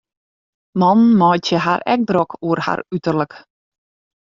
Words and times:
Mannen 0.83 1.11
meitsje 1.23 1.61
har 1.67 1.85
ek 1.97 2.07
drok 2.13 2.35
oer 2.49 2.65
har 2.71 2.85
uterlik. 2.99 3.39